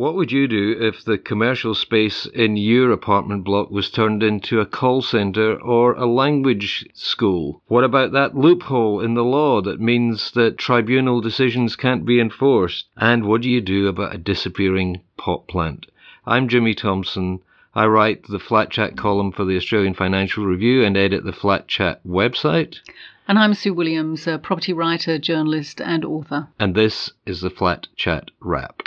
[0.00, 4.58] What would you do if the commercial space in your apartment block was turned into
[4.58, 7.62] a call center or a language school?
[7.66, 12.86] What about that loophole in the law that means that tribunal decisions can't be enforced?
[12.96, 15.84] And what do you do about a disappearing pot plant?
[16.24, 17.40] I'm Jimmy Thompson.
[17.74, 21.68] I write the Flat Chat column for the Australian Financial Review and edit the Flat
[21.68, 22.76] Chat website.
[23.28, 26.48] And I'm Sue Williams, a property writer, journalist, and author.
[26.58, 28.80] And this is the Flat Chat Wrap.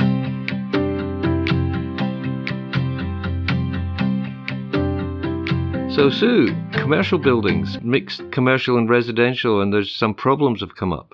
[5.94, 11.14] So, Sue, commercial buildings, mixed commercial and residential, and there's some problems have come up.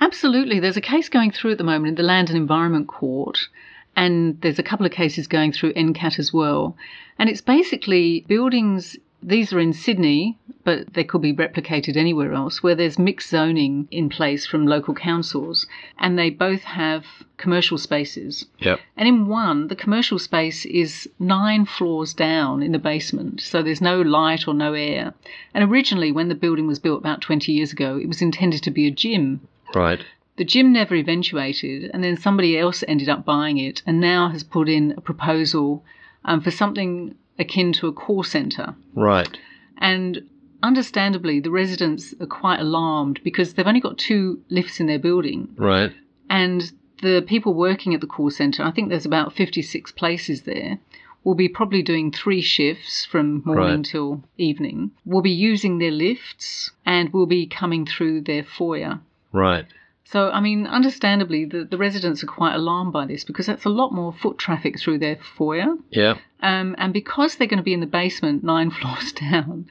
[0.00, 0.58] Absolutely.
[0.58, 3.38] There's a case going through at the moment in the Land and Environment Court,
[3.94, 6.78] and there's a couple of cases going through NCAT as well.
[7.18, 12.62] And it's basically buildings these are in Sydney, but they could be replicated anywhere else,
[12.62, 15.66] where there's mixed zoning in place from local councils,
[15.98, 17.04] and they both have
[17.36, 18.46] commercial spaces.
[18.60, 18.78] Yep.
[18.96, 23.80] And in one, the commercial space is nine floors down in the basement, so there's
[23.80, 25.12] no light or no air.
[25.52, 28.70] And originally, when the building was built about 20 years ago, it was intended to
[28.70, 29.40] be a gym.
[29.74, 30.04] Right.
[30.36, 34.44] The gym never eventuated, and then somebody else ended up buying it and now has
[34.44, 35.82] put in a proposal
[36.24, 38.74] um, for something akin to a call centre.
[38.94, 39.38] Right.
[39.78, 40.22] And
[40.62, 45.48] understandably, the residents are quite alarmed because they've only got two lifts in their building.
[45.56, 45.92] Right.
[46.30, 50.78] And the people working at the call centre, I think there's about 56 places there,
[51.24, 53.84] will be probably doing three shifts from morning Right.
[53.84, 59.00] till evening, will be using their lifts, and will be coming through their foyer.
[59.32, 59.66] Right.
[60.08, 63.68] So, I mean, understandably, the, the residents are quite alarmed by this because that's a
[63.68, 65.74] lot more foot traffic through their foyer.
[65.90, 66.18] Yeah.
[66.40, 69.66] Um, and because they're going to be in the basement nine floors down,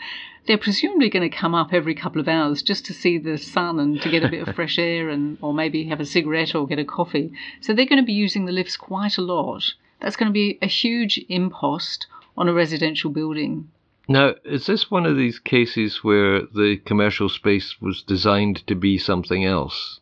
[0.45, 3.79] they're presumably going to come up every couple of hours just to see the sun
[3.79, 6.67] and to get a bit of fresh air and or maybe have a cigarette or
[6.67, 7.31] get a coffee.
[7.61, 9.63] So they're going to be using the lifts quite a lot.
[10.01, 13.69] That's going to be a huge impost on a residential building.
[14.09, 18.97] Now, is this one of these cases where the commercial space was designed to be
[18.97, 20.01] something else?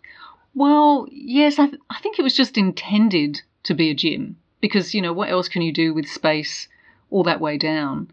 [0.55, 4.93] Well, yes, I, th- I think it was just intended to be a gym because,
[4.93, 6.67] you know, what else can you do with space
[7.09, 8.09] all that way down?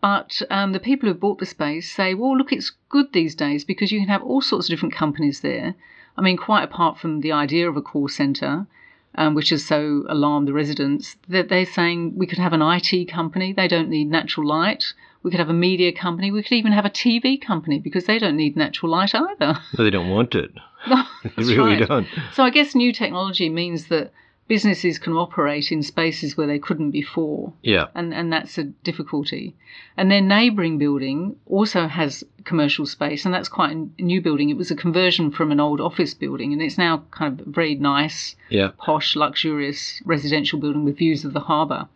[0.00, 3.64] But um, the people who bought the space say, well, look, it's good these days
[3.64, 5.74] because you can have all sorts of different companies there.
[6.16, 8.66] I mean, quite apart from the idea of a call centre,
[9.14, 13.08] um, which has so alarmed the residents, that they're saying we could have an IT
[13.08, 14.94] company, they don't need natural light.
[15.24, 16.30] We could have a media company.
[16.30, 19.58] We could even have a TV company because they don't need natural light either.
[19.76, 20.52] No, they don't want it.
[20.88, 21.02] No,
[21.36, 21.88] They really right.
[21.88, 22.06] don't.
[22.34, 24.12] So I guess new technology means that
[24.46, 27.54] businesses can operate in spaces where they couldn't before.
[27.62, 27.86] Yeah.
[27.94, 29.54] And, and that's a difficulty.
[29.96, 34.50] And their neighbouring building also has commercial space, and that's quite a new building.
[34.50, 37.50] It was a conversion from an old office building, and it's now kind of a
[37.50, 38.72] very nice, Yeah.
[38.76, 41.88] posh, luxurious residential building with views of the harbour.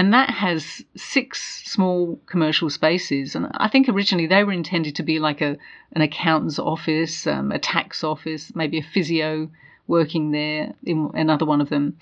[0.00, 3.34] And that has six small commercial spaces.
[3.34, 5.58] And I think originally they were intended to be like a
[5.92, 9.50] an accountant's office, um, a tax office, maybe a physio
[9.86, 11.98] working there in another one of them.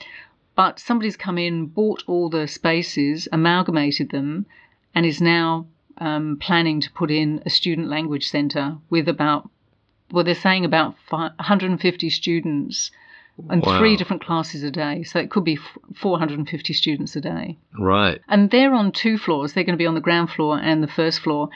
[0.55, 4.47] But somebody's come in, bought all the spaces, amalgamated them,
[4.95, 5.67] and is now
[5.97, 9.51] um, planning to put in a student language centre with about,
[10.13, 12.93] well, they're saying about 150 students
[13.49, 13.79] and Wow.
[13.79, 15.03] three different classes a day.
[15.03, 15.59] So it could be
[15.97, 17.57] 450 students a day.
[17.79, 18.21] Right.
[18.29, 19.53] And they're on two floors.
[19.53, 21.49] They're going to be on the ground floor and the first floor.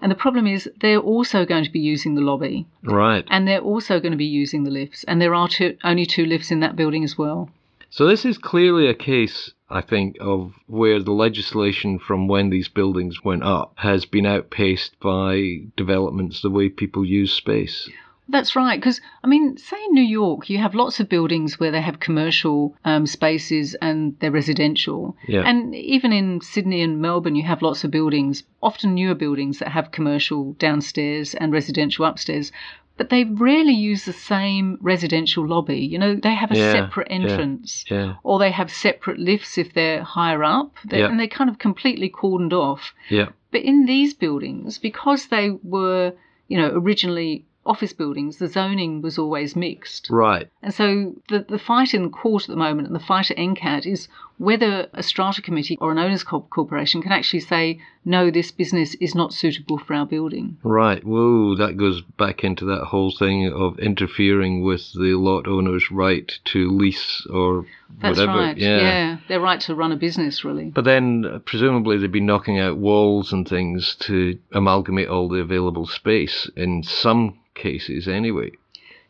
[0.00, 3.24] And the problem is they're also going to be using the lobby Right.
[3.30, 5.04] and they're also going to be using the lifts.
[5.04, 7.50] And there are two, only two lifts in that building as well.
[7.90, 12.68] So this is clearly a case, I think, of where the legislation from when these
[12.68, 17.88] buildings went up has been outpaced by developments the way people use space.
[18.28, 18.78] That's right.
[18.78, 22.00] Because, I mean, say in New York, you have lots of buildings where they have
[22.00, 25.16] commercial um, spaces and they're residential.
[25.26, 25.42] Yeah.
[25.42, 29.68] And even in Sydney and Melbourne, you have lots of buildings, often newer buildings that
[29.68, 32.52] have commercial downstairs and residential upstairs.
[32.98, 35.78] But they rarely use the same residential lobby.
[35.78, 37.84] You know, they have a Yeah, separate entrance.
[37.88, 38.16] Yeah.
[38.24, 40.74] Or they have separate lifts if they're higher up.
[40.84, 41.08] They, Yeah.
[41.08, 42.92] And they're kind of completely cordoned off.
[43.08, 43.28] Yeah.
[43.52, 46.12] But in these buildings, because they were,
[46.48, 50.08] you know, originally office buildings, the zoning was always mixed.
[50.10, 50.48] Right.
[50.62, 53.86] And so the, the fight in court at the moment and the fight at NCAT
[53.86, 58.94] is whether a strata committee or an owners corporation can actually say, no, this business
[58.94, 60.56] is not suitable for our building.
[60.62, 61.04] Right.
[61.04, 66.32] Whoa, that goes back into that whole thing of interfering with the lot owner's right
[66.46, 67.66] to lease or
[68.00, 68.38] That's whatever.
[68.38, 68.56] right.
[68.56, 69.18] Yeah.
[69.28, 70.66] Their right to run a business, really.
[70.70, 75.40] But then uh, presumably they'd be knocking out walls and things to amalgamate all the
[75.40, 78.52] available space in some cases anyway.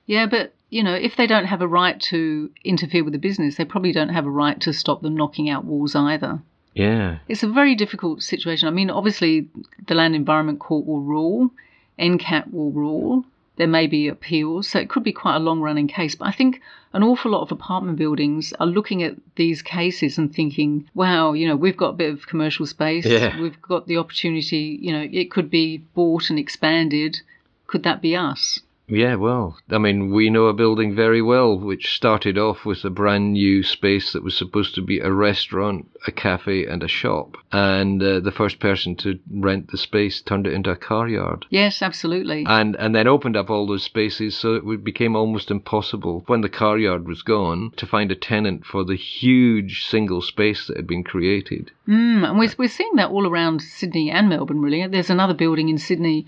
[0.07, 3.57] Yeah, but you know, if they don't have a right to interfere with the business,
[3.57, 6.41] they probably don't have a right to stop them knocking out walls either.
[6.75, 7.19] Yeah.
[7.29, 8.69] It's a very difficult situation.
[8.69, 9.49] I mean, obviously,
[9.87, 11.51] the Land Environment Court will rule,
[11.99, 13.25] NCAT will rule,
[13.57, 16.15] there may be appeals, so it could be quite a long running case.
[16.15, 16.61] But I think
[16.93, 21.49] an awful lot of apartment buildings are looking at these cases and thinking, wow, you
[21.49, 23.41] know, we've got a bit of commercial space, Yeah.
[23.41, 27.21] we've got the opportunity, you know, it could be bought and expanded.
[27.67, 28.61] Could that be us?
[28.89, 32.91] Yeah, well, I mean, we know a building very well, which started off with a
[32.91, 37.37] brand new space that was supposed to be a restaurant, a cafe, and a shop.
[37.53, 41.45] And uh, the first person to rent the space turned it into a car yard.
[41.51, 42.45] Yes, absolutely.
[42.47, 46.49] And, and then opened up all those spaces so it became almost impossible when the
[46.49, 50.87] car yard was gone to find a tenant for the huge single space that had
[50.87, 51.71] been created.
[51.87, 54.87] Mm, and we're, we're seeing that all around Sydney and Melbourne, really.
[54.87, 56.27] There's another building in Sydney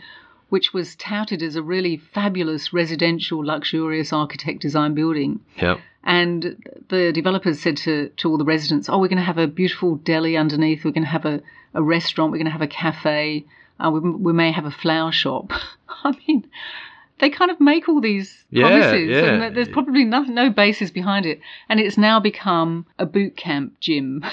[0.51, 5.41] which was touted as a really fabulous residential, luxurious architect design building.
[5.61, 5.81] Yep.
[6.05, 6.57] And
[6.89, 9.97] the developers said to, to all the residents, Oh, we're going to have a beautiful
[9.97, 11.41] deli underneath, we're going to have a,
[11.75, 13.47] a restaurant, we're going to have a cafe,
[13.79, 15.53] uh, we, we may have a flower shop.
[16.05, 16.49] I mean,
[17.21, 19.25] they kind of make all these Yeah, promises, yeah.
[19.45, 21.41] and there's probably no, no basis behind it.
[21.69, 24.25] And it's now become a boot camp gym.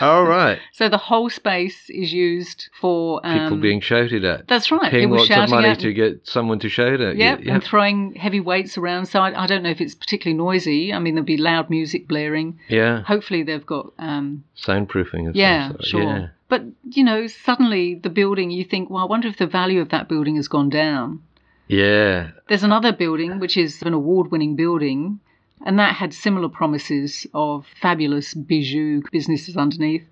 [0.00, 0.58] All right.
[0.72, 4.48] So the whole space is used for um, People being shouted at.
[4.48, 4.90] That's right.
[4.90, 7.52] Paying lots of money to get someone to shout at Yep, you.
[7.52, 9.06] and throwing heavy weights around.
[9.06, 10.92] So I, I don't know if it's particularly noisy.
[10.92, 12.58] I mean, there'll be loud music blaring.
[12.68, 13.02] yeah.
[13.02, 16.02] Hopefully, they've got um, Soundproofing of yeah, sure.
[16.02, 16.26] Yeah.
[16.48, 19.90] But you know, suddenly the building, you think, well, I wonder if the value of
[19.90, 21.22] that building has gone down.
[21.70, 22.30] Yeah.
[22.48, 25.20] There's another building which is an award-winning building,
[25.64, 30.04] and that had similar promises of fabulous bijou businesses underneath,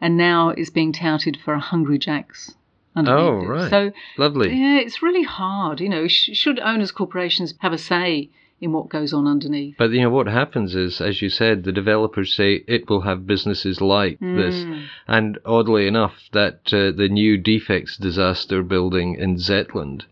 [0.00, 2.54] and now it's being touted for a Hungry Jack's.
[2.96, 3.46] Underneath Oh, it.
[3.48, 3.70] right.
[3.70, 4.48] So Lovely.
[4.54, 5.80] yeah, it's really hard.
[5.80, 8.28] You know, sh- should owners corporations have a say
[8.60, 9.76] in what goes on underneath?
[9.78, 13.24] But you know what happens is, as you said, the developers say it will have
[13.26, 14.84] businesses like this, Mm.
[15.06, 20.02] and oddly enough, that uh, the new defects disaster building in Zetland,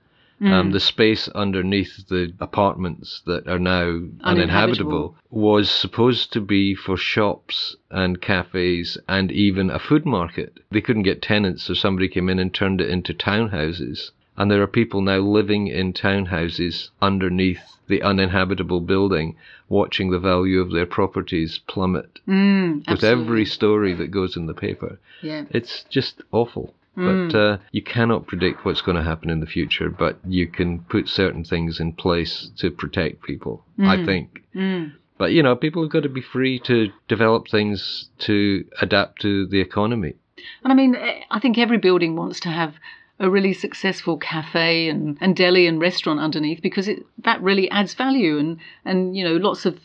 [0.41, 0.53] Mm.
[0.53, 3.85] um, the space underneath the apartments that are now
[4.23, 5.17] uninhabitable, Uninhabitable.
[5.31, 10.59] was supposed to be for shops and cafes and even a food market.
[10.71, 14.11] They couldn't get tenants, so somebody came in and turned it into townhouses.
[14.37, 19.37] And there are people now living in townhouses underneath the uninhabitable building,
[19.71, 24.53] watching the value of their properties plummet Mm, with every story that goes in the
[24.55, 24.99] paper.
[25.23, 25.45] yeah.
[25.51, 26.75] It's just awful.
[26.97, 27.31] Mm.
[27.31, 30.81] But uh, you cannot predict what's going to happen in the future, but you can
[30.81, 34.05] put certain things in place to protect people, I Mm.
[34.07, 34.43] think.
[34.55, 34.93] Mm.
[35.19, 39.47] But, you know, people have got to be free to develop things to adapt to
[39.47, 40.15] the economy.
[40.63, 42.75] And I mean, eh, I think every building wants to have
[43.19, 47.95] a really successful cafe and, and deli and restaurant underneath because it that really adds
[47.95, 49.79] value and and you know lots of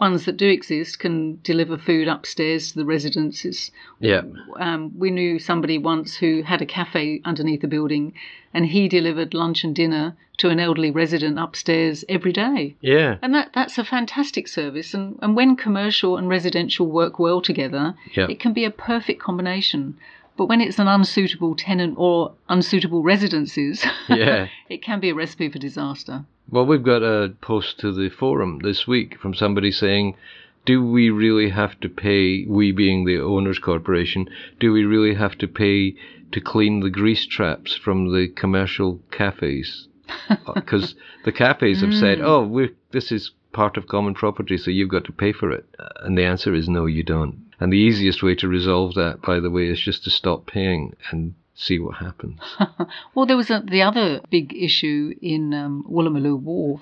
[0.00, 3.44] ones that do exist can deliver food upstairs to the residents.
[3.44, 3.70] It's,
[4.00, 4.22] Yeah.
[4.58, 8.14] um, we knew somebody once who had a cafe underneath the building,
[8.52, 12.74] and he delivered lunch and dinner to an elderly resident upstairs every day.
[12.80, 13.18] Yeah.
[13.22, 14.92] And that, that's a fantastic service.
[14.92, 18.26] And, and when commercial and residential work well together, Yeah.
[18.28, 19.96] it can be a perfect combination.
[20.36, 24.48] But when it's an unsuitable tenant or unsuitable residences, Yeah.
[24.68, 26.24] it can be a recipe for disaster.
[26.50, 30.16] Well, we've got a post to the forum this week from somebody saying,
[30.64, 34.28] do we really have to pay, we being the owners corporation,
[34.60, 35.94] do we really have to pay
[36.32, 39.88] to clean the grease traps from the commercial cafes?
[40.54, 44.88] Because the cafes have said, oh, we're, this is part of common property, so you've
[44.90, 45.64] got to pay for it.
[45.78, 47.51] Uh, And the answer is no, you don't.
[47.62, 50.96] And the easiest way to resolve that, by the way, is just to stop paying
[51.10, 52.40] and see what happens.
[53.14, 56.80] Well, there was a, the other big issue in um, Woolloomooloo Wharf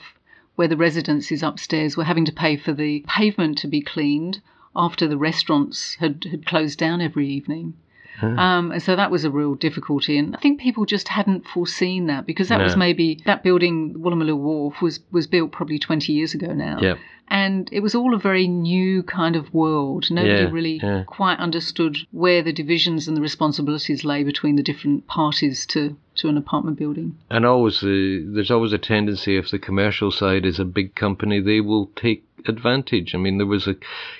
[0.57, 4.41] where the residences upstairs were having to pay for the pavement to be cleaned
[4.75, 7.75] after the restaurants had, had closed down every evening.
[8.23, 10.19] Um, and so that was a real difficulty.
[10.19, 14.37] And I think people just hadn't foreseen that because that was maybe that building, Woolloomooloo
[14.37, 16.79] Wharf, was, was built probably 20 years ago now.
[16.81, 16.99] Yep.
[17.31, 20.11] And it was all a very new kind of world.
[20.11, 21.05] Nobody Yeah, really yeah.
[21.07, 26.29] quite understood where the divisions and the responsibilities lay between the different parties to, to
[26.29, 27.17] an apartment building.
[27.31, 31.41] And always the there's always a tendency if the commercial side is a big company,
[31.41, 33.15] they will take advantage.
[33.15, 33.77] I mean, there was a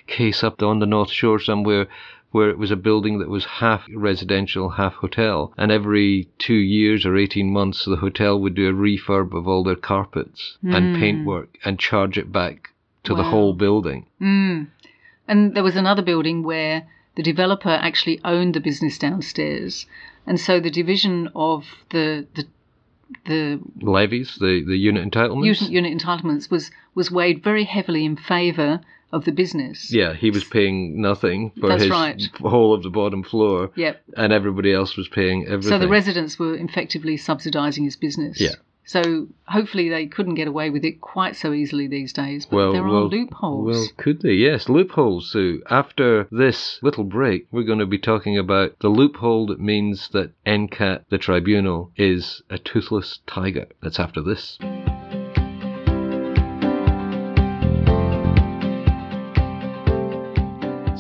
[0.07, 1.89] case up on the North Shore somewhere
[2.31, 7.05] where it was a building that was half residential, half hotel, and every two years
[7.05, 11.01] or eighteen months, the hotel would do a refurb of all their carpets and hmm.
[11.01, 12.70] paintwork and charge it back
[13.05, 14.07] to the whole building.
[14.21, 14.69] Mm.
[15.27, 19.87] And there was another building where the developer actually owned the business downstairs.
[20.27, 22.47] And so the division of the, the
[23.27, 25.45] the Levies, the, the unit entitlements.
[25.45, 28.81] unit, unit entitlements was was weighed very heavily in favour
[29.13, 29.93] of the business.
[29.93, 32.23] Yeah, he was paying nothing for That's his right.
[32.41, 34.01] whole of the bottom floor, Yep.
[34.17, 35.71] and everybody else was paying everything.
[35.71, 38.41] So the residents were effectively subsidising his business.
[38.41, 38.55] Yeah.
[38.91, 42.45] So hopefully they couldn't get away with it quite so easily these days.
[42.45, 43.67] But well, there well, are loopholes.
[43.69, 44.33] Well, could they?
[44.33, 45.31] Yes, loopholes.
[45.31, 50.09] So after this little break, we're going to be talking about the loophole that means
[50.09, 53.67] that NCAT, the tribunal, is a toothless tiger.
[53.81, 54.59] That's after this.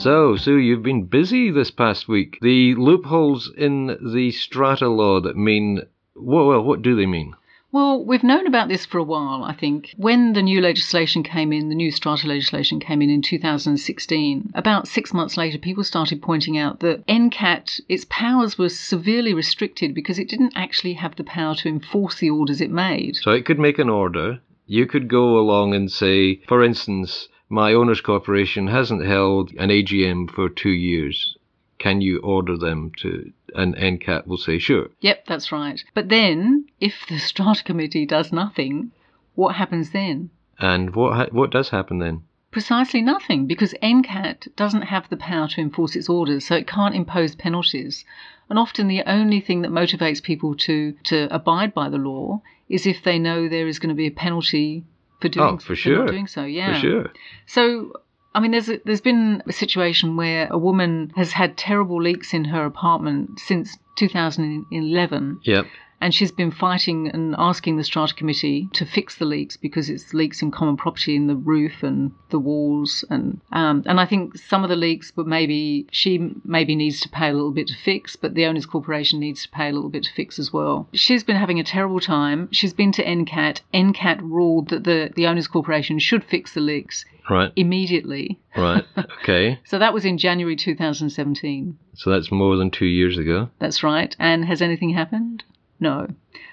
[0.01, 2.39] So, Sue, you've been busy this past week.
[2.41, 5.81] The loopholes in the strata law that mean,
[6.15, 7.35] well, well what do they mean?
[7.73, 9.95] Well, we've known about this for a while, I think.
[9.97, 14.89] When the new legislation came in, the new strata legislation came in in 2016, about
[14.89, 20.19] six months later, people started pointing out that NCAT, its powers were severely restricted because
[20.19, 23.15] it didn't actually have the power to enforce the orders it made.
[23.15, 24.41] So it could make an order.
[24.67, 30.31] You could go along and say, for instance, my owner's corporation hasn't held an AGM
[30.31, 31.37] for two years.
[31.81, 33.33] Can you order them to?
[33.57, 34.91] And NCAT will say, sure.
[35.01, 35.83] Yep, that's right.
[35.95, 38.93] But then, if the strata committee does nothing,
[39.35, 40.31] what happens then?
[40.59, 42.23] And what ha- what does happen then?
[42.53, 46.95] Precisely nothing, because NCAT doesn't have the power to enforce its orders, so it can't
[46.97, 48.05] impose penalties.
[48.49, 52.87] And often the only thing that motivates people to, to abide by the law is
[52.87, 54.85] if they know there is going to be a penalty
[55.21, 55.99] for doing, Oh, for sure.
[56.05, 56.45] not doing so.
[56.45, 56.75] Yeah.
[56.75, 57.07] For sure.
[57.47, 57.93] So,
[58.35, 62.33] I mean, there's a, there's been a situation where a woman has had terrible leaks
[62.33, 65.67] in her apartment since 2011, Yep.
[66.01, 70.15] And she's been fighting and asking the strata committee to fix the leaks because it's
[70.15, 74.37] leaks in common property in the roof and the walls and um, and I think
[74.37, 77.75] some of the leaks but maybe she maybe needs to pay a little bit to
[77.75, 80.89] fix but the owners corporation needs to pay a little bit to fix as well
[80.93, 85.27] she's been having a terrible time she's been to NCAT NCAT ruled that the the
[85.27, 87.53] owners corporation should fix the leaks Right.
[87.55, 88.85] immediately Right.
[89.23, 89.61] Okay.
[89.65, 93.51] so that was in January 2017 so that's more than two years ago.
[93.59, 94.17] That's right.
[94.19, 95.45] And has anything happened?
[95.83, 96.09] No.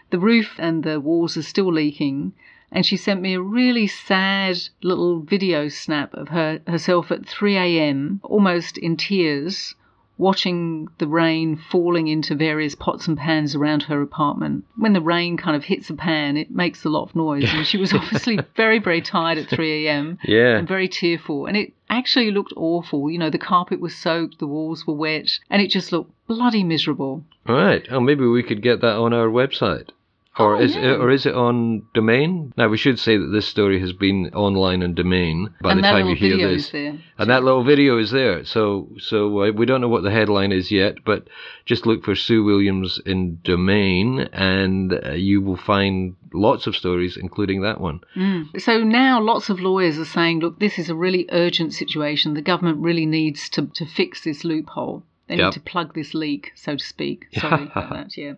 [0.10, 2.32] The roof and the walls are still leaking.
[2.72, 7.58] And she sent me a really sad little video snap of her herself at 3
[7.58, 9.76] a.m., almost in tears,
[10.18, 14.66] watching the rain falling into various pots and pans around her apartment.
[14.76, 17.46] When the rain kind of hits a pan, it makes a lot of noise.
[17.54, 20.18] And she was obviously very, very tired at 3 a.m.
[20.24, 20.58] Yeah.
[20.58, 21.46] and very tearful.
[21.46, 23.10] And it actually looked awful.
[23.10, 26.64] You know, the carpet was soaked, the walls were wet, and it just looked bloody
[26.64, 27.24] miserable.
[27.48, 27.86] Right.
[27.90, 29.90] Oh, maybe we could get that on our website.
[30.40, 30.94] Or Oh, is yeah.
[30.94, 32.54] it, or is it on Domain?
[32.58, 35.84] Now we should say that this story has been online and Domain by and the
[35.84, 36.72] time you hear this.
[36.74, 38.46] And that little video is there.
[38.46, 41.28] So so uh, we don't know what the headline is yet, but
[41.66, 47.18] just look for Sue Williams in Domain, and uh, you will find lots of stories,
[47.18, 48.02] including that one.
[48.16, 48.60] Mm.
[48.62, 52.34] So now lots of lawyers are saying, look, this is a really urgent situation.
[52.34, 55.04] The government really needs to, to fix this loophole.
[55.28, 55.46] They Yep.
[55.46, 57.28] need to plug this leak, so to speak.
[57.34, 58.34] Sorry about that, yeah.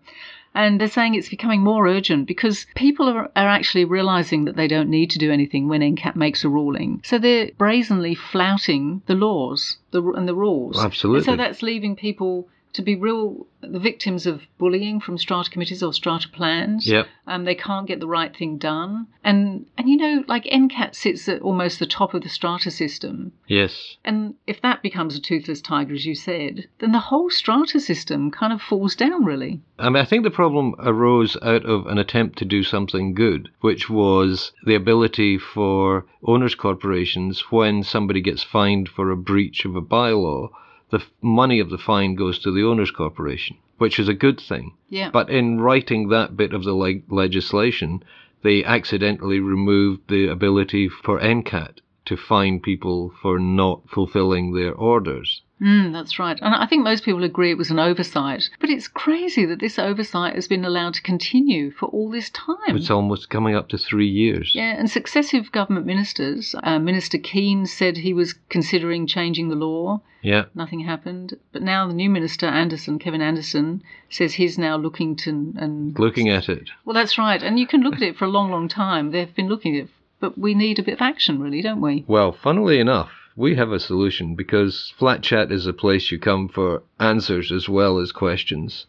[0.56, 4.68] And they're saying it's becoming more urgent because people are, are actually realizing that they
[4.68, 7.02] don't need to do anything when NCAT makes a ruling.
[7.06, 10.84] So they're brazenly flouting the laws the, and the rules.
[10.84, 11.20] Absolutely.
[11.20, 12.48] And so that's leaving people
[12.80, 16.88] to be real the victims of bullying from strata committees or strata plans.
[16.88, 17.08] Yep.
[17.28, 19.08] Um, they can't get the right thing done.
[19.22, 23.34] And and you know, like NCAT sits at almost the top of the strata system.
[23.48, 23.98] Yes.
[24.06, 28.32] And if that becomes a toothless tiger, as you said, then the whole strata system
[28.32, 29.60] kind of falls down, really.
[29.78, 33.50] I mean, I think the problem arose out of an attempt to do something good,
[33.60, 39.76] which was the ability for owners' corporations, when somebody gets fined for a breach of
[39.76, 40.50] a bylaw,
[40.92, 44.74] the money of the fine goes to the owners' corporation, which is a good thing.
[44.90, 45.12] Yeah.
[45.12, 48.04] But in writing that bit of the leg- legislation,
[48.42, 55.42] they accidentally removed the ability for NCAT to fine people for not fulfilling their orders.
[55.62, 56.40] Mm, that's right.
[56.42, 58.50] And I think most people agree it was an oversight.
[58.62, 62.56] But it's crazy that this oversight has been allowed to continue for all this time.
[62.78, 64.54] It's almost coming up to three years.
[64.56, 70.02] Yeah, and successive government ministers, uh, Minister Kean said he was considering changing the law.
[70.22, 70.46] Yeah.
[70.56, 71.38] Nothing happened.
[71.52, 76.30] But now the new minister, Anderson, Kevin Anderson, says he's now looking to and Looking
[76.30, 76.70] at it.
[76.86, 77.42] well, that's right.
[77.42, 79.12] And you can look at it for a long, long time.
[79.12, 79.90] They've been looking at it,
[80.20, 82.04] but we need a bit of action, really, don't we?
[82.08, 86.48] Well, funnily enough, we have a solution because Flat Chat is a place you come
[86.50, 88.86] for answers as well as questions.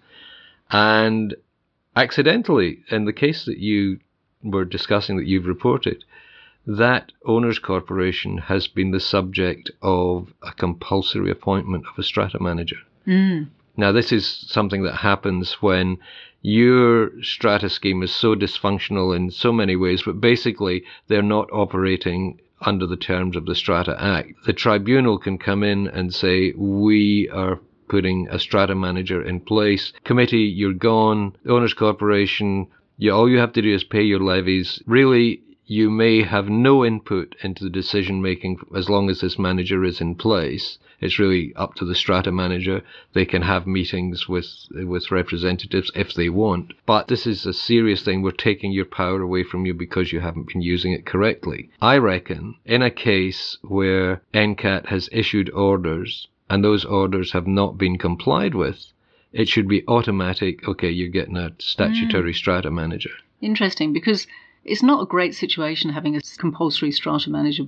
[0.71, 1.35] And
[1.97, 4.01] accidentally, in the case that you
[4.43, 6.05] were discussing that you've reported,
[6.67, 12.77] that owners corporation has been the subject of a compulsory appointment of a strata manager.
[13.07, 13.49] Mm.
[13.77, 15.99] Now, this is something that happens when
[16.43, 22.41] your strata scheme is so dysfunctional in so many ways, but basically they're not operating
[22.61, 24.33] under the terms of the Strata Act.
[24.47, 29.93] The tribunal can come in and say, we are putting a strata manager in place.
[30.05, 31.37] Committee, you're gone.
[31.49, 34.83] Owners Corporation, you, all you have to do is pay your levies.
[34.87, 39.85] Really, you may have no input into the decision making as long as this manager
[39.85, 40.79] is in place.
[41.01, 42.83] It's really up to the strata manager.
[43.13, 46.73] They can have meetings with with representatives if they want.
[46.87, 48.21] But this is a serious thing.
[48.21, 51.71] We're taking your power away from you because you haven't been using it correctly.
[51.81, 57.79] I reckon in a case where NCAT has issued orders and those orders have not
[57.79, 58.93] been complied with,
[59.33, 60.67] it should be automatic.
[60.67, 62.37] Okay, you're getting a statutory mm.
[62.37, 63.13] strata manager.
[63.41, 64.27] Interesting, because
[64.65, 67.65] it's not a great situation having a compulsory strata manager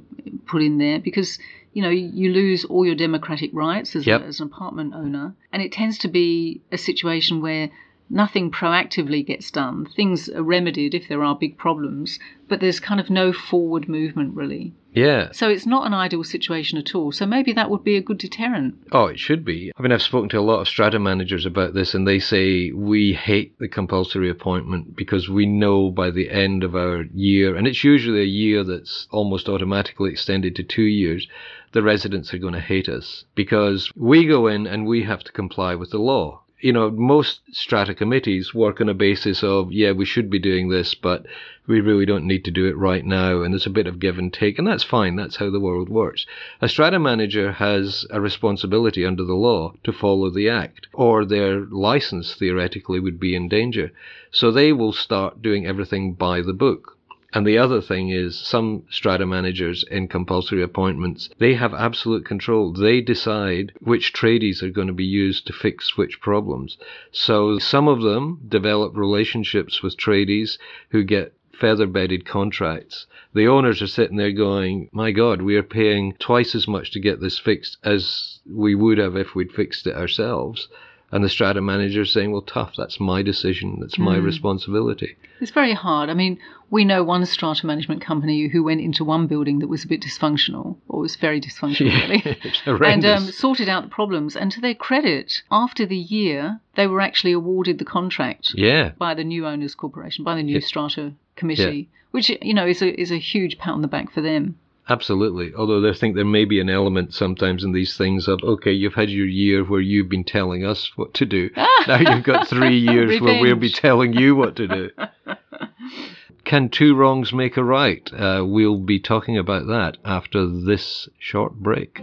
[0.47, 1.39] put in there because
[1.73, 4.23] you know you lose all your democratic rights as, yep.
[4.23, 7.71] a, as an apartment owner, and it tends to be a situation where
[8.13, 9.87] nothing proactively gets done.
[9.87, 14.37] Things are remedied if there are big problems, but there's kind of no forward movement
[14.37, 14.75] really.
[14.93, 15.33] Yeah.
[15.33, 17.13] So it's not an ideal situation at all.
[17.13, 18.75] So maybe that would be a good deterrent.
[18.93, 19.73] Oh, it should be.
[19.77, 22.71] I mean, I've spoken to a lot of strata managers about this, and they say
[22.73, 27.67] we hate the compulsory appointment because we know by the end of our year, and
[27.67, 31.27] it's usually a year that's almost automatically extended to two years,
[31.73, 35.33] the residents are going to hate us because we go in and we have to
[35.33, 39.91] comply with the law you know, most strata committees work on a basis of, yeah,
[39.91, 41.27] we should be doing this, but
[41.67, 43.43] we really don't need to do it right now.
[43.43, 45.17] And there's a bit of give and take, and that's fine.
[45.17, 46.25] That's how the world works.
[46.61, 51.61] A strata manager has a responsibility under the law to follow the act, or their
[51.61, 53.91] license theoretically would be in danger.
[54.31, 56.97] So they will start doing everything by the book.
[57.35, 62.73] And the other thing is some strata managers in compulsory appointments, they have absolute control.
[62.73, 66.77] They decide which tradies are going to be used to fix which problems.
[67.11, 70.59] So some of them develop relationships with tradies
[70.91, 73.07] who get feather bedded contracts.
[73.33, 77.01] The owners are sitting there going, My God, we are paying twice as much to
[77.01, 80.69] get this fixed as we would have if we'd fixed it ourselves.
[81.13, 84.25] And the strata manager is saying, well, tough, that's my decision, that's my mm.
[84.25, 85.17] responsibility.
[85.43, 86.09] It's very hard.
[86.09, 86.39] I mean,
[86.71, 90.01] we know one strata management company who went into one building that was a bit
[90.01, 94.37] dysfunctional, or was very dysfunctional, really, and um, sorted out the problems.
[94.37, 98.93] And to their credit, after the year, they were actually awarded the contract yeah.
[98.97, 100.67] by the new owners corporation, by the new yeah.
[100.67, 101.99] strata committee, yeah.
[102.13, 104.57] which, you know, is a, is a huge pat on the back for them.
[104.89, 105.53] Absolutely.
[105.55, 108.95] Although I think there may be an element sometimes in these things of, okay, you've
[108.95, 111.51] had your year where you've been telling us what to do.
[111.87, 114.91] now you've got three years where we'll be telling you what to do.
[116.45, 118.11] Can two wrongs make a right?
[118.13, 122.01] Uh, we'll be talking about that after this short break.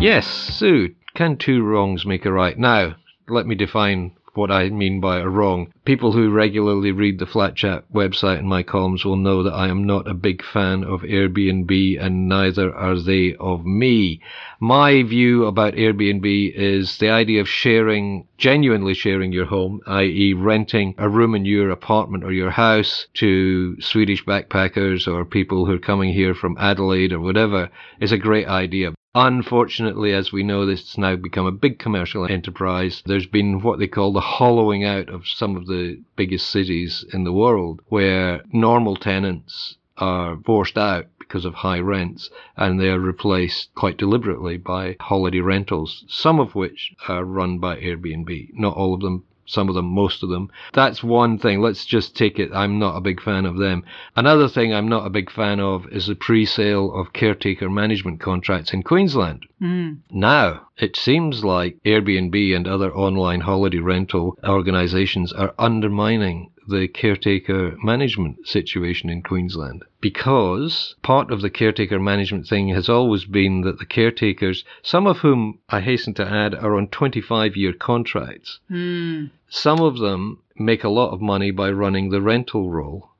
[0.00, 2.56] Yes, Sue, can two wrongs make a right?
[2.58, 2.96] Now,
[3.28, 5.72] let me define what I mean by a wrong.
[5.84, 9.68] People who regularly read the Flat Chat website and my columns will know that I
[9.68, 14.20] am not a big fan of Airbnb and neither are they of me.
[14.60, 20.34] My view about Airbnb is the idea of sharing, genuinely sharing your home, i.e.
[20.34, 25.74] renting a room in your apartment or your house to Swedish backpackers or people who
[25.74, 27.68] are coming here from Adelaide or whatever
[28.00, 28.92] is a great idea.
[29.14, 33.02] Unfortunately, as we know, this has now become a big commercial enterprise.
[33.06, 37.24] There's been what they call the hollowing out of some of the biggest cities in
[37.24, 43.00] the world, where normal tenants are forced out because of high rents and they are
[43.00, 48.50] replaced quite deliberately by holiday rentals, some of which are run by Airbnb.
[48.54, 50.50] Not all of them some of them, most of them.
[50.74, 51.60] That's one thing.
[51.60, 52.50] Let's just take it.
[52.54, 53.82] I'm not a big fan of them.
[54.14, 58.20] Another thing I'm not a big fan of is the pre sale of caretaker management
[58.20, 59.46] contracts in Queensland.
[59.60, 59.98] Mm.
[60.10, 67.76] Now, it seems like Airbnb and other online holiday rental organizations are undermining the caretaker
[67.82, 73.78] management situation in Queensland because part of the caretaker management thing has always been that
[73.78, 79.30] the caretakers, some of whom I hasten to add are on 25 year contracts, mm.
[79.48, 83.10] some of them make a lot of money by running the rental roll.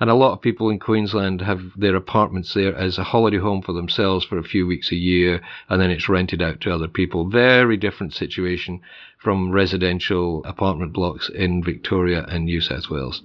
[0.00, 3.62] And a lot of people in Queensland have their apartments there as a holiday home
[3.62, 6.88] for themselves for a few weeks a year, and then it's rented out to other
[6.88, 7.28] people.
[7.28, 8.80] Very different situation
[9.24, 13.22] from residential apartment blocks in Victoria and New South Wales.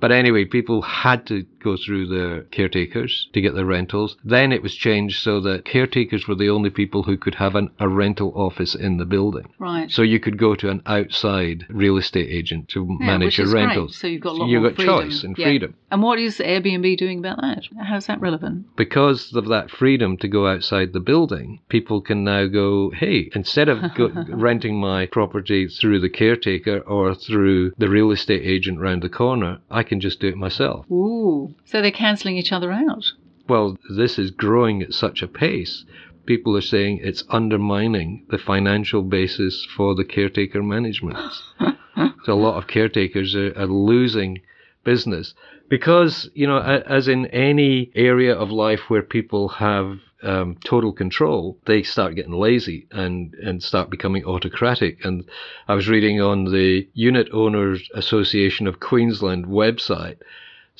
[0.00, 4.16] But anyway, people had to go through their caretakers to get their rentals.
[4.24, 7.68] Then it was changed so that caretakers were the only people who could have an,
[7.78, 9.52] a rental office in the building.
[9.58, 9.90] Right.
[9.90, 13.46] So you could go to an outside real estate agent to Yeah, manage which your
[13.48, 13.64] is great.
[13.66, 13.96] rentals.
[13.98, 15.00] So you've got a lot you've got freedom.
[15.10, 15.46] choice and Yeah.
[15.46, 15.74] freedom.
[15.90, 17.64] And what is Airbnb doing about that?
[17.82, 18.64] How's that relevant?
[18.76, 23.68] Because of that freedom to go outside the building, people can now go, hey, instead
[23.68, 29.02] of go, renting my property through the caretaker or through the real estate agent round
[29.02, 30.88] the corner, I can just do it myself.
[30.90, 31.52] Ooh.
[31.64, 33.04] So they're cancelling each other out.
[33.48, 35.84] Well, this is growing at such a pace.
[36.24, 41.18] People are saying it's undermining the financial basis for the caretaker management.
[42.24, 44.40] so a lot of caretakers are, are losing
[44.84, 45.34] business
[45.68, 51.58] because, you know, as in any area of life where people have um, total control,
[51.66, 55.04] they start getting lazy and, and start becoming autocratic.
[55.04, 55.24] And
[55.68, 60.18] I was reading on the Unit Owners Association of Queensland website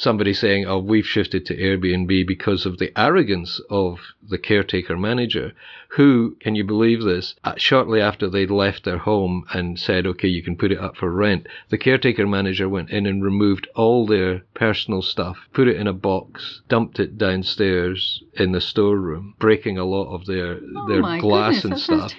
[0.00, 5.52] somebody saying, "Oh, we've shifted to Airbnb because of the arrogance of the caretaker manager,
[5.90, 7.34] who, can you believe this?
[7.44, 10.96] Uh, shortly after they'd left their home and said, "Okay, you can put it up
[10.96, 15.76] for rent," the caretaker manager went in and removed all their personal stuff, put it
[15.76, 20.88] in a box, dumped it downstairs in the storeroom, breaking a lot of their Oh
[20.88, 22.14] their glass goodness, and stuff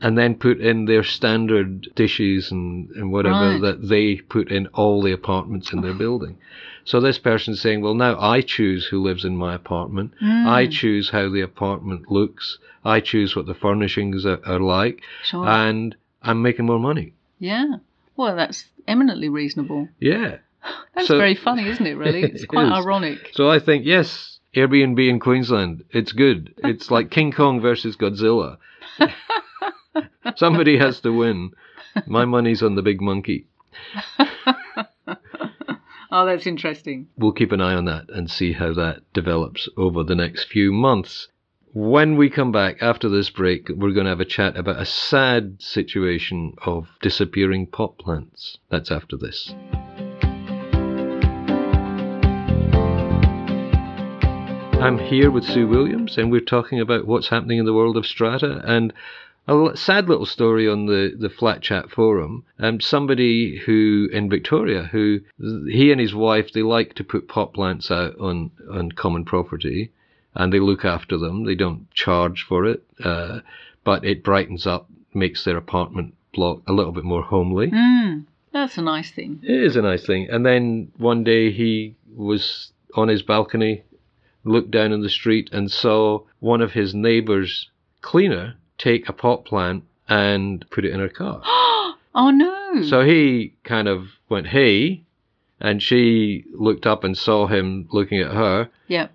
[0.00, 3.60] and then put in their standard dishes and, and whatever Right.
[3.60, 6.38] that they put in all the apartments in their building.
[6.84, 10.12] So this person's saying, well, now I choose who lives in my apartment.
[10.20, 10.46] Hmm.
[10.48, 12.58] I choose how the apartment looks.
[12.84, 15.46] I choose what the furnishings are, are like, Sure.
[15.46, 17.12] and I'm making more money.
[17.38, 17.76] yeah.
[18.16, 19.88] Well, that's eminently reasonable.
[19.98, 20.38] Yeah.
[20.94, 22.22] That's So- very funny, isn't it, really?
[22.22, 22.72] It's quite is.
[22.72, 23.30] ironic.
[23.32, 26.52] So I think yes, Airbnb in Queensland, it's good.
[26.64, 28.58] It's like King Kong versus Godzilla.
[30.36, 31.52] Somebody has to win.
[32.06, 33.46] My money's on the big monkey.
[36.12, 37.06] Oh, that's interesting.
[37.16, 40.72] we'll keep an eye on that and see how that develops over the next few
[40.72, 41.28] months.
[41.72, 44.84] When we come back after this break, we're going to have a chat about a
[44.84, 48.58] sad situation of disappearing pot plants.
[48.70, 49.54] That's after this.
[54.80, 58.06] I'm here with Sue Williams, and we're talking about what's happening in the world of
[58.06, 58.92] strata and
[59.50, 62.44] a sad little story on the, the Flat Chat forum.
[62.58, 65.20] Um, somebody who in Victoria, who
[65.68, 69.90] he and his wife, they like to put pot plants out on, on common property,
[70.34, 71.44] and they look after them.
[71.44, 73.40] They don't charge for it, uh,
[73.82, 77.70] but it brightens up, makes their apartment block a little bit more homely.
[77.70, 79.40] Mm, that's a nice thing.
[79.42, 80.28] It is a nice thing.
[80.30, 83.82] And then one day he was on his balcony,
[84.44, 87.68] looked down on the street, and saw one of his neighbour's
[88.00, 91.40] cleaner take a pot plant and put it in her car.
[91.44, 92.82] oh no.
[92.82, 95.02] So he kind of went, hey,
[95.60, 99.12] and she looked up and saw him looking at her Yep.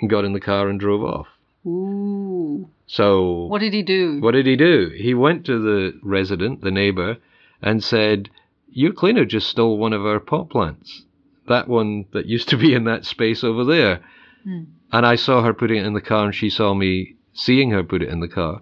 [0.00, 1.28] and got in the car and drove off.
[1.66, 2.68] Ooh.
[2.86, 4.18] So What did he do?
[4.20, 4.90] what did he do?
[4.96, 7.16] He went to the resident, the neighbour,
[7.62, 8.28] and said,
[8.70, 11.02] Your cleaner just stole one of our pot plants.
[11.48, 14.00] That one that used to be in that space over there.
[14.44, 14.64] Hmm.
[14.92, 17.82] And I saw her putting it in the car, and she saw me seeing her
[17.82, 18.60] put it in the car.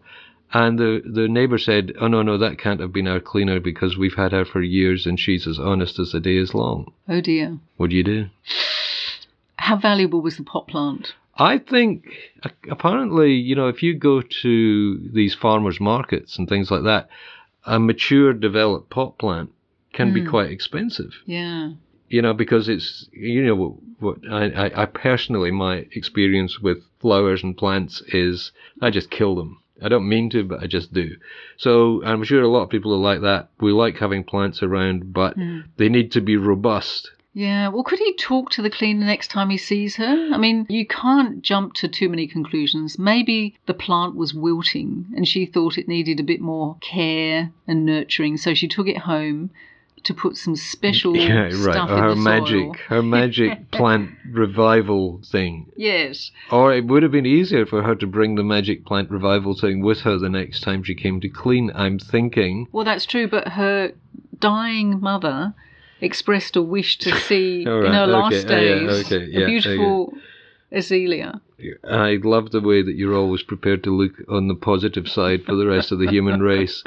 [0.54, 3.96] And the, the neighbour said, Oh, no, no, that can't have been our cleaner because
[3.96, 6.92] we've had her for years and she's as honest as the day is long.
[7.08, 7.58] Oh dear.
[7.78, 8.26] What do you do?
[9.56, 11.14] How valuable was the pot plant?
[11.36, 12.04] I think
[12.70, 17.08] apparently, you know, if you go to these farmers markets and things like that,
[17.64, 19.50] a mature developed pot plant
[19.94, 20.30] can be Mm.
[20.30, 21.12] quite expensive.
[21.26, 21.72] Yeah.
[22.08, 26.78] You know, because it's you know what, what I, I, I personally my experience with
[27.00, 29.62] flowers and plants is I just kill them.
[29.82, 31.16] I don't mean to, but I just do.
[31.56, 33.48] So I'm sure a lot of people are like that.
[33.60, 35.64] We like having plants around, but Mm.
[35.76, 37.10] they need to be robust.
[37.34, 37.68] Yeah.
[37.68, 40.30] Well, could he talk to the cleaner next time he sees her?
[40.32, 42.98] I mean, you can't jump to too many conclusions.
[42.98, 47.86] Maybe the plant was wilting and she thought it needed a bit more care and
[47.86, 49.50] nurturing, so she took it home
[50.04, 51.52] to put some special Yeah, right.
[51.52, 52.74] stuff Or in her the magic, soil.
[52.88, 55.66] her magic plant revival thing.
[55.76, 56.30] Yes.
[56.50, 59.80] Or it would have been easier for her to bring the magic plant revival thing
[59.82, 61.70] with her the next time she came to clean.
[61.74, 62.68] I'm thinking.
[62.72, 63.92] Well, that's true, but her
[64.38, 65.54] dying mother
[66.00, 69.24] expressed a wish to see All in right, her last okay, yeah, yeah, days okay,
[69.30, 70.14] yeah, a beautiful
[70.72, 71.40] azalea.
[71.88, 75.54] I love the way that you're always prepared to look on the positive side for
[75.54, 76.82] the rest of the human race.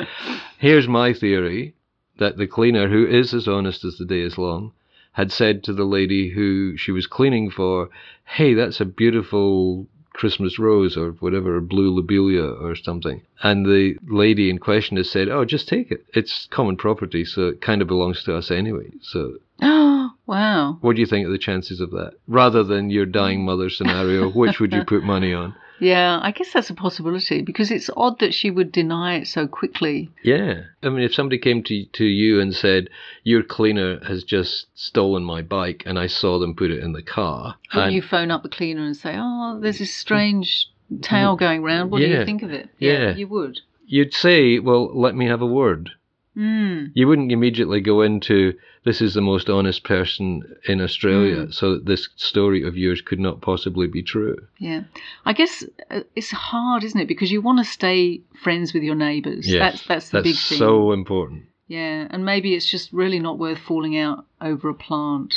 [0.60, 1.76] Here's my theory
[2.18, 4.72] that the cleaner, who is as honest as the day is long,
[5.14, 7.90] had said to the lady who she was cleaning for,
[8.26, 13.22] Hey, that's a beautiful Christmas rose or whatever, blue lobelia or something.
[13.44, 16.06] And the lady in question has said, Oh, just take it.
[16.14, 18.92] It's common property, so it kind of belongs to us anyway.
[19.02, 20.80] So, Oh, Wow.
[20.82, 22.14] What do you think of the chances of that?
[22.28, 25.56] Rather than your dying mother scenario, which would you put money on?
[25.78, 29.46] Yeah, I guess that's a possibility because it's odd that she would deny it so
[29.46, 30.10] quickly.
[30.24, 30.62] Yeah.
[30.82, 32.90] I mean, if somebody came to, to you and said,
[33.24, 37.02] Your cleaner has just stolen my bike and I saw them put it in the
[37.02, 37.56] car.
[37.74, 40.70] And- you phone up the cleaner and say, "Oh, there's this strange
[41.02, 41.40] tale mm.
[41.40, 41.92] going round.
[41.92, 43.14] What do you think of it?" Yeah.
[43.14, 43.60] you would.
[43.86, 45.92] You'd say, Well, let me have a word.
[46.38, 46.92] Mm.
[46.94, 51.54] You wouldn't immediately go into, This is the most honest person in Australia, Mm.
[51.54, 54.38] so this story of yours could not possibly be true.
[54.60, 54.84] Yeah,
[55.26, 57.08] I guess uh, it's hard, isn't it?
[57.08, 59.48] Because you want to stay friends with your neighbours.
[59.52, 60.58] Yes, that's that's the that's big thing.
[60.60, 61.46] so important.
[61.68, 65.34] Yeah, and maybe it's just really not worth falling out over a plant.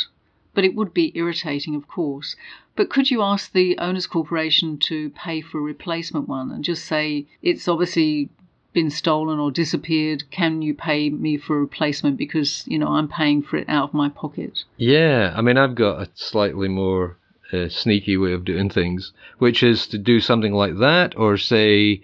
[0.55, 2.37] But it would be irritating, of course.
[2.77, 6.85] But could you ask the owners' corporation to pay for a replacement one and just
[6.85, 8.29] say it's obviously
[8.73, 10.31] been stolen or disappeared?
[10.31, 13.89] Can you pay me for a replacement because you know I'm paying for it out
[13.89, 14.65] of my pocket?
[14.77, 17.17] Yeah, I mean, I've got a slightly more
[17.53, 22.03] uh, sneaky way of doing things, which is to do something like that, or say,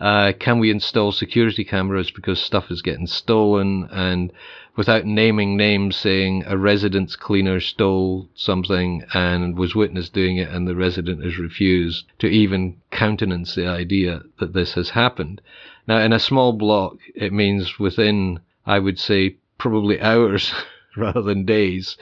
[0.00, 4.32] uh, can we install security cameras because stuff is getting stolen, and
[4.76, 10.66] without naming names, saying a residence cleaner stole something and was witnessed doing it, and
[10.68, 15.40] the resident has refused to even countenance the idea that this has happened.
[15.86, 20.52] Now, in a small block, it means within, I would say, probably hours
[20.96, 21.96] rather than days,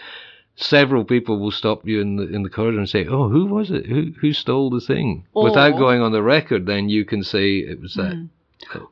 [0.57, 3.71] several people will stop you in the in the corridor and say, "Oh, who was
[3.71, 3.87] it?
[3.87, 7.81] Who who stole the thing?" Without going on the record, then you can say it
[7.81, 8.15] was that.
[8.15, 8.29] Mm.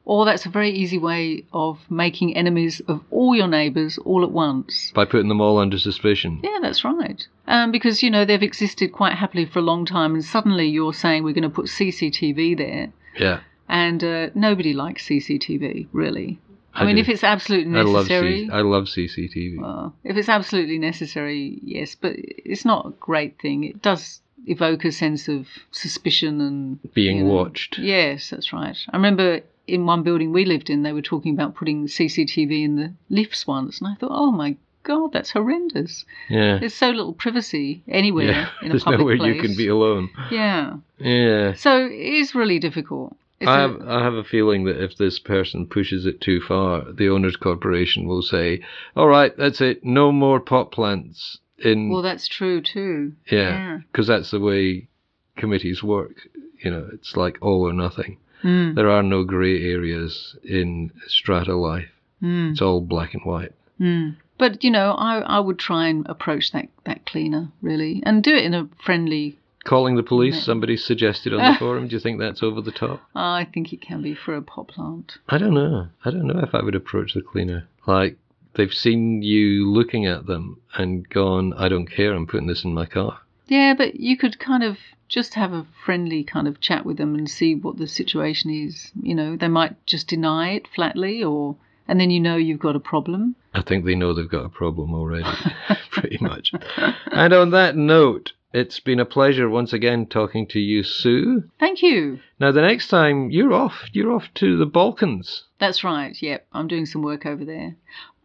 [0.04, 4.30] Or that's a very easy way of making enemies of all your neighbours all at
[4.30, 4.92] once.
[4.94, 6.40] By putting them all under suspicion.
[6.42, 7.26] Yeah, that's right.
[7.46, 10.92] Um, because, you know, they've existed quite happily for a long time, and suddenly you're
[10.92, 16.40] saying we're going to put CCTV there, Yeah, and uh, nobody likes CCTV, really.
[16.74, 17.02] I, I mean, do.
[17.02, 19.60] if it's absolutely I love necessary, C- I love CCTV.
[19.60, 23.64] well, if it's absolutely necessary, yes, but it's not a great thing.
[23.64, 27.32] It does evoke a sense of suspicion and Being you know.
[27.32, 27.78] watched.
[27.78, 28.76] Yes, that's right.
[28.90, 32.76] I remember in one building we lived in, they were talking about putting CCTV in
[32.76, 36.04] the lifts once, and I thought, oh my god, that's horrendous.
[36.28, 36.58] Yeah.
[36.58, 38.48] There's so little privacy anywhere yeah.
[38.62, 39.36] in a There's public nowhere place.
[39.36, 40.10] you can be alone.
[40.30, 40.76] Yeah.
[40.98, 41.54] Yeah.
[41.54, 43.16] So it is really difficult.
[43.48, 47.08] I have, I have a feeling that if this person pushes it too far, the
[47.08, 48.62] owners' corporation will say,
[48.96, 49.84] "All right, that's it.
[49.84, 53.12] No more pot plants in." well, that's true too.
[53.30, 54.88] yeah, because that's the way
[55.36, 56.28] committees work.
[56.62, 58.18] You know, it's like all or nothing.
[58.44, 61.88] Mm, There are no grey areas in strata life.
[62.22, 63.52] mm, It's all black and white.
[63.80, 64.16] mm.
[64.38, 68.34] But you know, I, I would try and approach that, that cleaner really, and do
[68.34, 69.38] it in a friendly.
[69.64, 70.42] Calling the police, Yeah.
[70.42, 71.88] somebody suggested on the forum.
[71.88, 73.00] Do you think that's over the top?
[73.14, 75.18] I think it can be for a pot plant.
[75.28, 75.88] I don't know.
[76.04, 77.68] I don't know if I would approach the cleaner.
[77.86, 78.16] Like,
[78.54, 82.74] they've seen you looking at them and gone, I don't care, I'm putting this in
[82.74, 83.20] my car.
[83.46, 87.14] Yeah, but you could kind of just have a friendly kind of chat with them
[87.14, 88.90] and see what the situation is.
[89.00, 92.76] You know, they might just deny it flatly, or and then you know you've got
[92.76, 93.36] a problem.
[93.52, 95.28] I think they know they've got a problem already,
[95.90, 96.52] pretty much.
[97.12, 101.44] And on that note, it's been a pleasure once again talking to you, Sue.
[101.58, 102.20] Thank you.
[102.38, 105.44] Now, the next time you're off, you're off to the Balkans.
[105.58, 106.14] That's right.
[106.20, 107.76] Yep, I'm doing some work over there.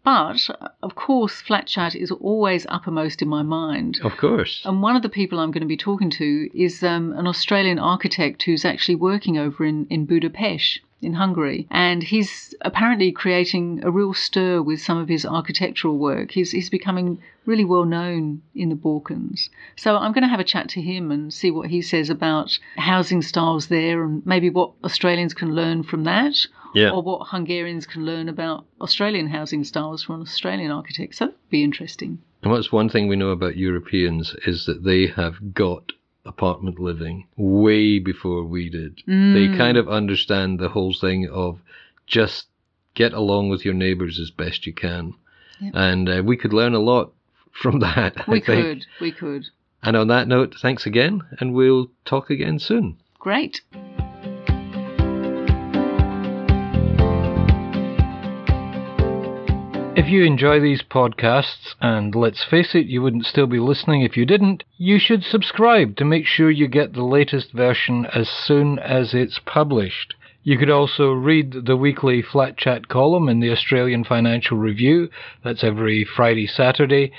[0.08, 0.48] But
[0.82, 4.00] of course, flat chat is always uppermost in my mind.
[4.02, 4.62] Of course.
[4.64, 7.78] And one of the people I'm going to be talking to is um, an Australian
[7.78, 11.68] architect who's actually working over in, in Budapest, in Hungary.
[11.70, 16.32] And he's apparently creating a real stir with some of his architectural work.
[16.32, 19.50] He's, he's becoming really well known in the Balkans.
[19.76, 22.58] So I'm going to have a chat to him and see what he says about
[22.78, 26.48] housing styles there and maybe what Australians can learn from that.
[26.78, 26.92] Yeah.
[26.92, 31.16] Or what Hungarians can learn about Australian housing styles from an Australian architect.
[31.16, 32.20] So that'd be interesting.
[32.44, 35.92] And what's one thing we know about Europeans is that they have got
[36.26, 38.98] apartment living way before we did.
[39.08, 39.58] They Mm.
[39.58, 41.60] kind of understand the whole thing of
[42.06, 42.48] just
[42.94, 45.14] get along with your neighbors as best you can.
[45.62, 45.72] Yep.
[45.76, 47.12] And uh, we could learn a lot
[47.52, 48.28] from that.
[48.28, 48.64] We I think.
[48.64, 48.86] could.
[49.02, 49.46] We could.
[49.84, 52.98] And on that note, thanks again, and we'll talk again soon.
[53.20, 53.62] Great.
[59.98, 64.16] If you enjoy these podcasts, and let's face it, you wouldn't still be listening if
[64.16, 68.78] you didn't, you should subscribe to make sure you get the latest version as soon
[68.78, 70.14] as it's published.
[70.44, 75.10] You could also read the weekly Flat Chat column in the Australian Financial Review.
[75.44, 77.12] That's every Friday, Saturday.